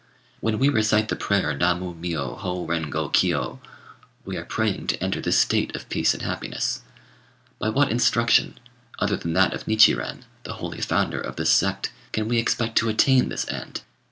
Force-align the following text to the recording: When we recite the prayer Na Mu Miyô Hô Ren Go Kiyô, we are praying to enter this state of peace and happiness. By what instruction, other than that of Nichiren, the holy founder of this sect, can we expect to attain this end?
When 0.39 0.57
we 0.57 0.67
recite 0.67 1.09
the 1.09 1.15
prayer 1.15 1.55
Na 1.55 1.75
Mu 1.75 1.93
Miyô 1.93 2.39
Hô 2.39 2.67
Ren 2.67 2.89
Go 2.89 3.07
Kiyô, 3.07 3.59
we 4.25 4.35
are 4.35 4.43
praying 4.43 4.87
to 4.87 4.97
enter 5.03 5.21
this 5.21 5.37
state 5.37 5.75
of 5.75 5.87
peace 5.89 6.15
and 6.15 6.23
happiness. 6.23 6.81
By 7.59 7.69
what 7.69 7.91
instruction, 7.91 8.57
other 8.97 9.15
than 9.15 9.33
that 9.33 9.53
of 9.53 9.67
Nichiren, 9.67 10.23
the 10.43 10.53
holy 10.53 10.81
founder 10.81 11.21
of 11.21 11.35
this 11.35 11.51
sect, 11.51 11.91
can 12.13 12.27
we 12.27 12.39
expect 12.39 12.79
to 12.79 12.89
attain 12.89 13.29
this 13.29 13.47
end? 13.49 13.81